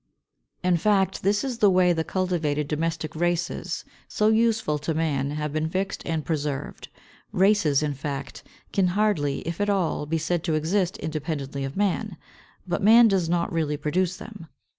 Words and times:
In 0.63 0.77
fact, 0.77 1.21
this 1.21 1.43
is 1.43 1.59
the 1.59 1.69
way 1.69 1.93
the 1.93 2.03
cultivated 2.03 2.67
domesticated 2.67 3.21
races, 3.21 3.85
so 4.07 4.29
useful 4.29 4.79
to 4.79 4.95
man, 4.95 5.29
have 5.29 5.53
been 5.53 5.69
fixed 5.69 6.01
and 6.07 6.25
preserved. 6.25 6.87
Races, 7.31 7.83
in 7.83 7.93
fact, 7.93 8.41
can 8.73 8.87
hardly, 8.97 9.41
if 9.41 9.61
at 9.61 9.69
all, 9.69 10.07
be 10.07 10.17
said 10.17 10.43
to 10.45 10.55
exist 10.55 10.97
independently 10.97 11.63
of 11.63 11.77
man. 11.77 12.17
But 12.67 12.81
man 12.81 13.09
does 13.09 13.29
not 13.29 13.53
really 13.53 13.77
produce 13.77 14.17
them. 14.17 14.47